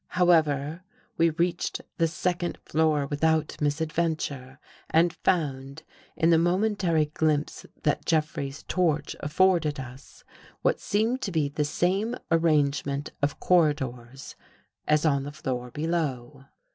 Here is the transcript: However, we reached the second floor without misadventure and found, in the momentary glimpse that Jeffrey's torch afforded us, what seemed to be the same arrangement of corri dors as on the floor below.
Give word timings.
However, 0.17 0.81
we 1.15 1.29
reached 1.29 1.81
the 1.99 2.07
second 2.07 2.57
floor 2.65 3.05
without 3.05 3.61
misadventure 3.61 4.57
and 4.89 5.13
found, 5.13 5.83
in 6.17 6.31
the 6.31 6.39
momentary 6.39 7.05
glimpse 7.05 7.67
that 7.83 8.03
Jeffrey's 8.07 8.63
torch 8.63 9.15
afforded 9.19 9.79
us, 9.79 10.23
what 10.63 10.79
seemed 10.79 11.21
to 11.21 11.31
be 11.31 11.49
the 11.49 11.65
same 11.65 12.15
arrangement 12.31 13.11
of 13.21 13.39
corri 13.39 13.75
dors 13.75 14.33
as 14.87 15.05
on 15.05 15.21
the 15.21 15.31
floor 15.31 15.69
below. 15.69 16.45